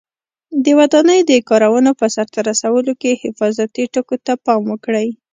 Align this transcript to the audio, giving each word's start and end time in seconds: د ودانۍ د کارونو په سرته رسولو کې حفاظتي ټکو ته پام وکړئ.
د 0.63 0.65
ودانۍ 0.79 1.19
د 1.29 1.31
کارونو 1.49 1.91
په 1.99 2.05
سرته 2.15 2.39
رسولو 2.49 2.93
کې 3.01 3.19
حفاظتي 3.23 3.83
ټکو 3.93 4.15
ته 4.25 4.33
پام 4.45 4.61
وکړئ. 4.71 5.07